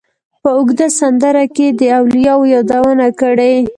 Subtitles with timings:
[0.41, 3.55] په اوږده سندره کې یې د اولیاوو یادونه کړې.